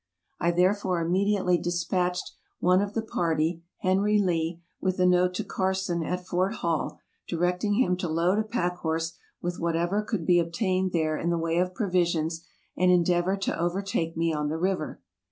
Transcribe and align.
I 0.39 0.49
therefore 0.49 0.99
immediately 0.99 1.59
dispatched 1.59 2.31
one 2.59 2.81
of 2.81 2.95
the 2.95 3.03
party, 3.03 3.61
Henry 3.81 4.17
Lee, 4.17 4.59
with 4.81 4.99
a 4.99 5.05
note 5.05 5.35
to 5.35 5.43
Carson, 5.43 6.01
at 6.01 6.25
Fort 6.25 6.55
Hall, 6.55 6.97
directing 7.27 7.75
him 7.75 7.95
to 7.97 8.09
load 8.09 8.39
a 8.39 8.43
pack 8.43 8.77
horse 8.77 9.13
with 9.43 9.59
whatever 9.59 10.01
could 10.01 10.25
be 10.25 10.39
obtained 10.39 10.91
there 10.91 11.19
in 11.19 11.29
the 11.29 11.37
way 11.37 11.59
of 11.59 11.75
provisions, 11.75 12.43
and 12.75 12.89
endeavor 12.89 13.37
to 13.37 13.55
overtake 13.59 14.17
me 14.17 14.33
on 14.33 14.49
the 14.49 14.57
river. 14.57 14.99